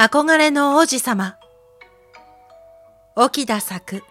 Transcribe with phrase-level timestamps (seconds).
[0.00, 1.36] 憧れの王子様。
[3.16, 4.04] 沖田作。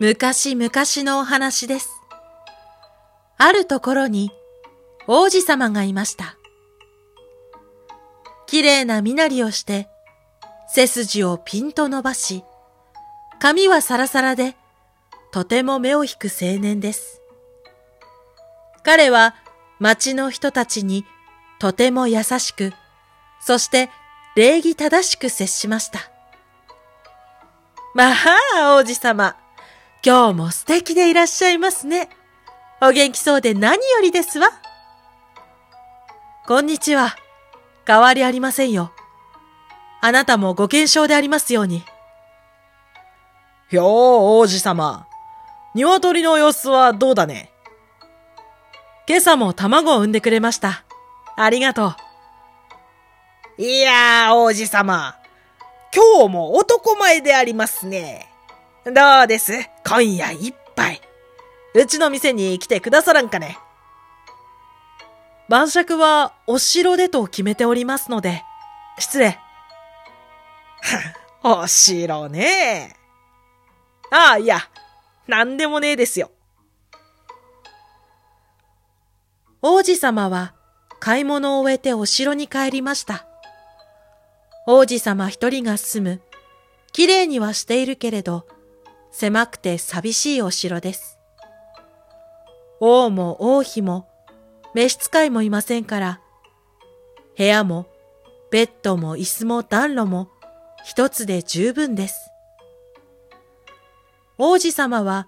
[0.00, 0.70] 昔々
[1.04, 1.90] のお話です。
[3.36, 4.30] あるところに
[5.06, 6.38] 王子様がいました。
[8.46, 9.86] 綺麗な身なりをして、
[10.66, 12.42] 背筋をピンと伸ばし、
[13.38, 14.56] 髪はサラサラで、
[15.30, 17.20] とても目を引く青年です。
[18.82, 19.34] 彼は
[19.78, 21.04] 町の人たちに
[21.62, 22.72] とても優しく、
[23.40, 23.88] そして
[24.34, 26.00] 礼儀正しく接しました。
[27.94, 29.36] まあ、王子様。
[30.04, 32.08] 今日も素敵でいらっしゃいますね。
[32.80, 34.48] お元気そうで何よりですわ。
[36.48, 37.14] こんにちは。
[37.86, 38.90] 変わりありませんよ。
[40.00, 41.84] あなたもご健勝でありますように。
[43.70, 45.06] ひょー、王子様。
[45.76, 47.52] 鶏の様子はどうだね
[49.08, 50.81] 今朝も卵を産んでくれました。
[51.36, 51.94] ありがと
[53.58, 53.62] う。
[53.62, 55.16] いやー、王子様。
[55.94, 58.28] 今日も男前でありますね。
[58.84, 58.92] ど
[59.24, 59.52] うです？
[59.86, 61.00] 今夜一杯。
[61.74, 63.58] うちの店に来てくださらんかね？
[65.48, 68.42] 晩酌はお城でと決めておりますので、
[68.98, 69.38] 失礼。
[71.44, 72.96] お城ね
[74.10, 74.58] ああ、いや、
[75.26, 76.30] なんでもねえですよ。
[79.60, 80.54] 王子様は
[81.04, 83.26] 買い物を終えてお城に帰りました。
[84.68, 86.20] 王子様一人が住む、
[86.92, 88.46] 綺麗にはしているけれど、
[89.10, 91.18] 狭くて寂しいお城です。
[92.78, 94.06] 王も王妃も、
[94.74, 96.20] 召使いもいませんから、
[97.36, 97.88] 部屋も、
[98.52, 100.28] ベッドも椅子も暖炉も、
[100.84, 102.30] 一つで十分です。
[104.38, 105.26] 王子様は、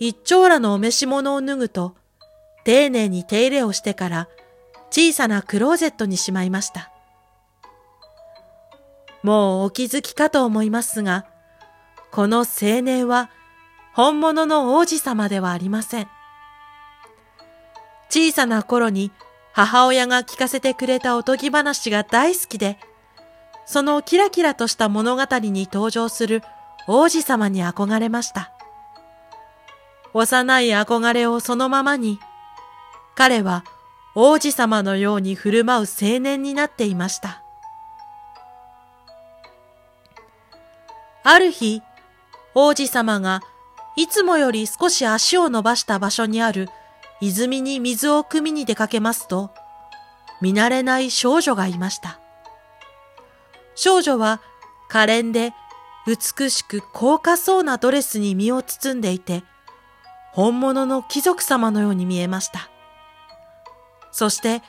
[0.00, 1.94] 一丁羅のお召し物を脱ぐと、
[2.64, 4.28] 丁寧に手入れをしてから
[4.94, 6.90] 小さなクローゼットにしまいました。
[9.22, 11.24] もうお気づきかと思いますが、
[12.10, 13.30] この青年は
[13.94, 16.08] 本物の王子様ではありません。
[18.10, 19.10] 小さな頃に
[19.54, 22.78] 母親が聞かせてくれたおとぎ話が大好きで、
[23.64, 26.42] そのキラキラとした物語に登場する
[26.86, 28.52] 王子様に憧れました。
[30.12, 32.18] 幼い憧れをそのままに、
[33.14, 33.64] 彼は
[34.14, 37.42] 王子様のように振る舞う青年になっていました。
[41.24, 41.82] ある日、
[42.54, 43.40] 王子様が
[43.96, 46.68] いつもより少し足を伸ばした場所にある
[47.20, 49.50] 泉に水を汲みに出かけますと、
[50.40, 52.18] 見慣れない少女がいました。
[53.74, 54.42] 少女は
[54.88, 55.54] 可憐で
[56.06, 59.44] 美しく高価そうなドレスに身を包んでいて、
[60.32, 62.71] 本物の貴族様のように見えました。
[64.12, 64.62] そして、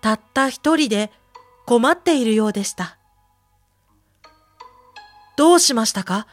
[0.00, 1.10] たった一人で
[1.66, 2.98] 困っているようでした。
[5.36, 6.26] どうしましたか？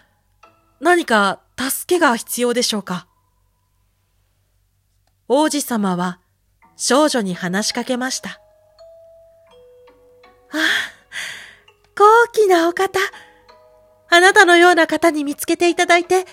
[0.79, 3.07] 何か助けが必要でしょうか？
[5.27, 6.19] 王子様は
[6.75, 8.29] 少女に話しかけました。
[10.51, 10.59] ああ、
[11.95, 12.03] 高
[12.33, 12.99] 貴なお方。
[14.09, 16.25] あなたのような方に見つけていただいて、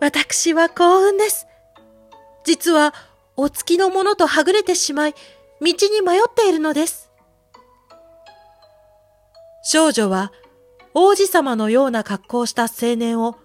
[0.00, 1.46] 私は幸運です。
[2.44, 2.92] 実は、
[3.36, 5.14] お月のものとはぐれてしまい、
[5.60, 7.10] 道に迷っているのです。
[9.62, 10.32] 少女は
[10.94, 13.36] 王子様のような格好をした青年を、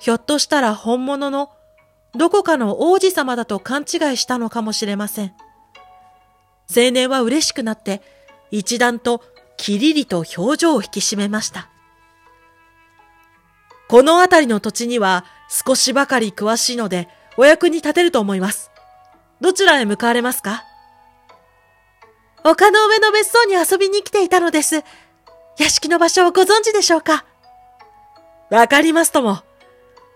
[0.00, 1.50] ひょっとしたら本物の
[2.14, 3.86] どこかの王子様だと勘違い
[4.16, 5.34] したのかもしれません。
[6.74, 8.02] 青年は嬉しくなって
[8.50, 9.22] 一段と
[9.56, 11.68] きりりと表情を引き締めました。
[13.88, 18.70] この辺りの土地には少しばかり詳しいのでお役に立てると思います。
[19.40, 20.64] どちらへ向かわれますか？
[22.44, 24.82] 丘の上の別荘に遊びに来ていたのです。
[25.58, 27.24] 屋敷の場所をご存知でしょうか？
[28.50, 29.38] わかりますとも。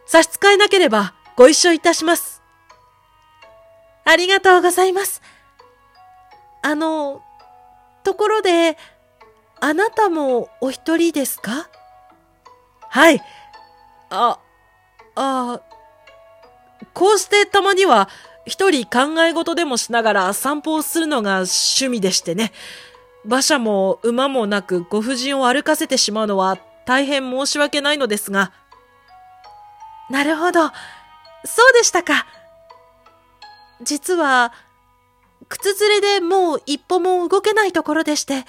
[0.07, 2.43] 差し支えなければご一緒いたします。
[4.05, 5.23] ありがとうございます。
[6.63, 7.23] あの、
[8.03, 8.77] ところで、
[9.61, 11.69] あなたもお一人ですか？
[12.89, 13.23] はい。
[14.11, 14.39] あ、
[15.15, 15.61] あ、
[16.93, 18.09] こうしてたまには
[18.47, 22.53] 一人考え事でもしながら散歩をするのが趣味でしてね。
[23.25, 28.53] 馬車も馬もなくご婦人を歩かせてしまうのは大変申し訳ないのですが。
[30.09, 30.71] なるほど。
[31.45, 32.27] そうでしたか。
[33.83, 34.53] 実は、
[35.49, 38.45] 靴ずれでもう一歩も動けないところでして、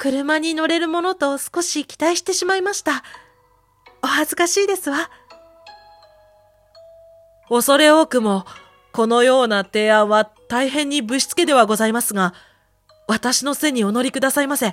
[0.00, 3.04] 車に乗れるものと少し期待してしまいました。
[4.02, 5.08] お恥ずかしいですわ。
[7.48, 8.44] 恐れ多くも、
[8.94, 12.32] このような提案は大変にぶしつけではございますが、
[13.08, 14.72] 私の背にお乗りくださいませ。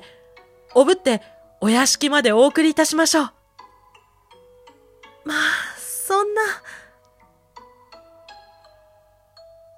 [0.75, 1.23] おぶって
[1.59, 3.25] お屋敷までお送りいたしましょう。
[5.25, 5.37] まあ、
[5.77, 6.41] そんな。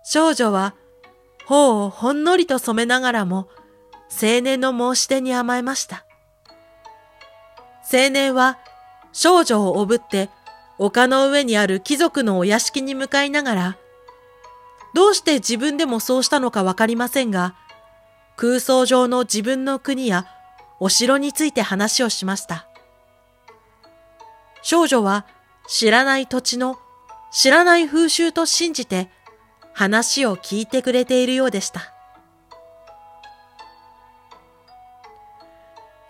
[0.03, 0.75] 少女は
[1.45, 3.47] 頬をほんのりと染めながらも
[4.11, 6.05] 青年の申し出に甘えました。
[7.83, 8.59] 青年は
[9.13, 10.29] 少女をおぶって
[10.79, 13.77] 丘の上にある貴族のお屋敷に向かいながら、
[14.93, 17.55] どうして自分でもそうしたのかわかりませんが、
[18.35, 20.27] 空想上の自分の国や
[20.79, 22.67] お城について話をしました。
[24.61, 25.25] 少女は
[25.67, 26.77] 知らない土地の
[27.31, 29.09] 知らない風習と信じて
[29.73, 31.93] 話を聞いてくれているようでした。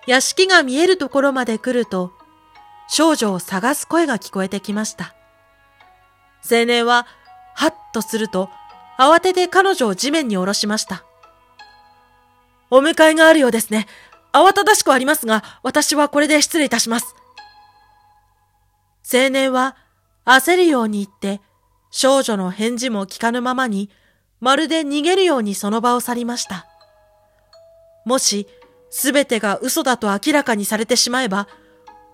[0.05, 2.11] 屋敷が見えるところまで来ると、
[2.89, 5.15] 少女を探す声が聞こえてきました。
[6.43, 7.07] 青年は、
[7.55, 8.49] はっとすると、
[8.97, 11.03] 慌てて彼女を地面に下ろしました。
[12.69, 13.87] お迎えがあるようですね。
[14.31, 17.15] 慌ただしくありますが、私はこれで失礼いたします。
[19.11, 19.75] 青年は
[20.25, 21.41] 焦るように言って、
[21.91, 23.89] 少女の返事も聞かぬままに、
[24.39, 26.65] まるで逃げるようにその場を去りました。
[28.05, 28.47] もし、
[28.89, 31.47] すべてが嘘だと明らかにされてしまえば、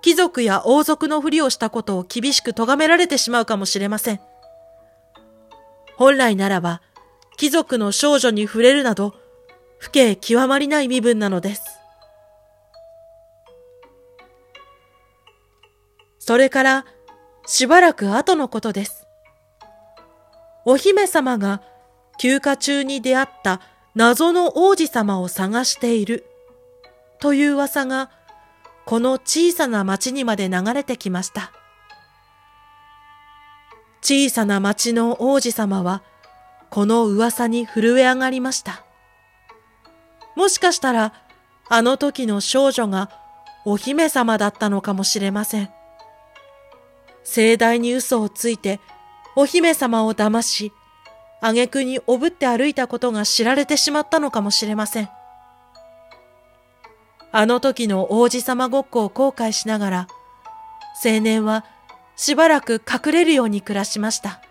[0.01, 4.19] 貴族や王族のふりをしたことを厳しく咎められてしまうかもしれません。
[5.99, 6.81] 本来ならば、
[7.35, 9.15] 貴族の少女に触れるなど、
[9.79, 11.61] 不敬極まりない身分なのです。
[16.17, 16.85] それから、
[17.45, 19.07] しばらく後のことです。
[20.63, 21.61] お姫様が
[22.17, 23.59] 休暇中に出会った
[23.93, 26.23] 謎の王子様を探している
[27.19, 28.09] という噂が、
[28.85, 31.51] この小さな町にまで流れてきました。
[34.09, 36.01] 小さな町の王子様は、
[36.71, 38.83] この噂に震え上がりました。
[40.35, 41.13] もしかしたら、
[41.69, 43.11] あの時の少女が
[43.65, 45.69] お姫様だったのかもしれません。
[47.23, 48.79] 盛大に嘘をついて、
[49.35, 50.73] お姫様を騙し、
[51.39, 55.09] 挙句におぶって歩いたことが知られてしまったのかもしれません。
[57.31, 60.07] あの時の王子様ごっこを後悔しながら、
[61.05, 61.63] 青年は
[62.19, 64.41] しばらく隠れるように暮らしました。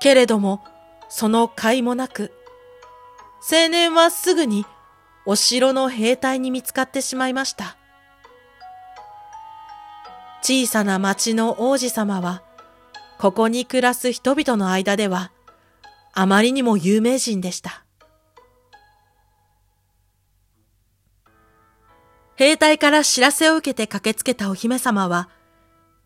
[0.00, 0.64] けれども、
[1.10, 2.32] その甲斐もなく、
[3.52, 4.64] 青年はすぐに
[5.26, 7.76] お城の兵隊に見つかってしまいました。
[10.40, 12.42] 小さな町の王子様は、
[13.18, 15.32] ここに暮らす人々の間では、
[16.14, 17.84] あまりにも有名人でした。
[22.38, 25.28] 兵隊から知らせを受けて駆けつけたお姫様は、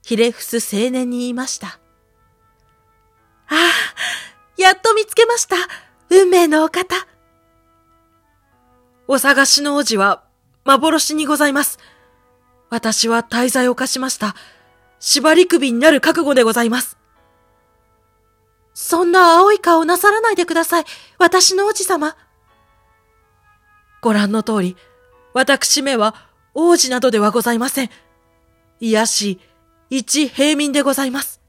[0.03, 1.79] ひれ伏す青年に言いました。
[3.49, 3.57] ああ、
[4.57, 5.57] やっと見つけました。
[6.09, 6.97] 運命のお方。
[9.07, 10.25] お探しの王子は
[10.65, 11.79] 幻にございます。
[12.71, 14.35] 私は大罪を犯しました。
[15.01, 16.97] 縛り首になる覚悟でございます。
[18.73, 20.85] そんな青い顔なさらないでください。
[21.19, 22.17] 私の王子様。
[24.01, 24.77] ご覧の通り、
[25.35, 26.15] 私めは
[26.55, 27.91] 王子などではございません。
[28.81, 29.41] いやし、
[29.91, 31.41] 一平民でございます。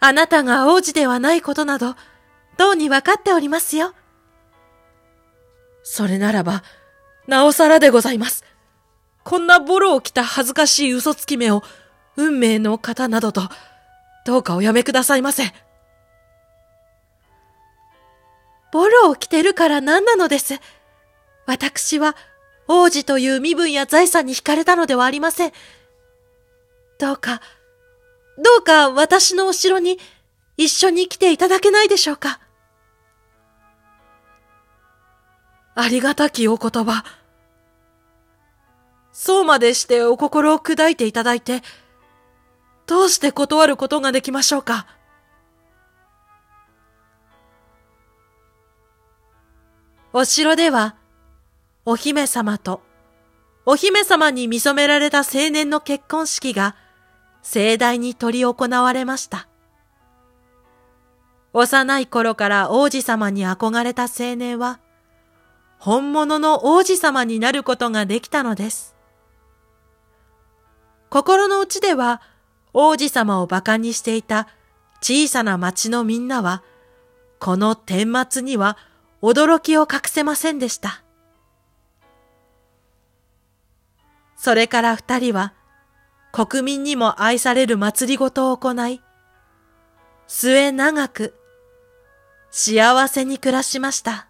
[0.00, 1.94] あなたが王子ではないことなど、
[2.56, 3.94] とうにわかっておりますよ。
[5.82, 6.62] それならば、
[7.26, 8.44] なおさらでございます。
[9.24, 11.62] こんなボロを着た恥ずかしい嘘つき目を、
[12.16, 13.42] 運命の方などと、
[14.24, 15.52] どうかおやめくださいませ。
[18.72, 20.60] ボロを着てるから何なのです。
[21.46, 22.16] 私は
[22.68, 25.52] 王子という身分や財産に惹かれたのではありません。
[26.98, 27.40] どうか、
[28.38, 29.98] どうか私のお城に
[30.56, 32.40] 一緒に来ていただけないでしょうか。
[35.74, 37.04] ありがたきお言葉。
[39.12, 41.62] そうまでしてお心を砕いていただいて、
[42.86, 44.86] どうして断ることができましょうか。
[50.12, 50.96] お城では、
[51.88, 52.82] お姫様と、
[53.64, 56.74] お姫様に見初められた青年の結婚式が
[57.42, 59.46] 盛大に執り行われました。
[61.52, 64.80] 幼い頃から王子様に憧れた青年は、
[65.78, 68.96] 本物の王子様になることができたのです。
[71.08, 72.20] 心の内では
[72.72, 74.48] 王子様を馬鹿にしていた
[75.00, 76.64] 小さな町のみんなは、
[77.38, 78.76] この天末には
[79.22, 81.05] 驚きを隠せませんでした。
[84.36, 85.54] それから二人は
[86.32, 89.00] 国民にも愛される祭りごとを行い、
[90.26, 91.34] 末長く
[92.50, 94.28] 幸せに暮らしました。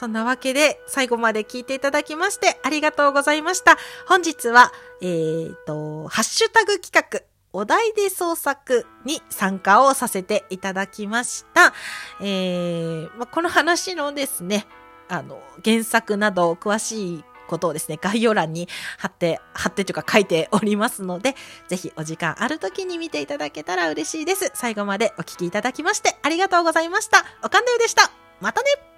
[0.00, 3.76] そんなわけで、最後まで聞いていただきましてありがとうございました。
[4.08, 7.20] 本日は、えっ、ー、と、ハッシュタグ企画、
[7.52, 11.74] お題で創作に参加をさせていただきました。
[12.22, 14.66] えー、まあこの話のですね、
[15.10, 21.36] あの、原作など詳しいことをですね、概要欄に貼って、貼ってというか書いておりますので、
[21.68, 24.50] ぜひお時間ある時に見ていただけたら嬉しいです。
[24.54, 27.22] 最後までお聴きいただきましてありがとうございました。
[27.44, 28.10] おかんでうでした。
[28.40, 28.89] またね